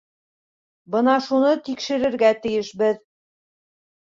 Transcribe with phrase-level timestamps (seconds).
[0.95, 2.99] Бына шуны тикшерергә тейешбеҙ.